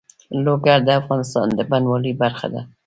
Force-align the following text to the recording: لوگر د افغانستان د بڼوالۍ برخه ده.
لوگر 0.45 0.79
د 0.87 0.89
افغانستان 0.99 1.47
د 1.57 1.59
بڼوالۍ 1.69 2.13
برخه 2.21 2.47
ده. 2.53 2.61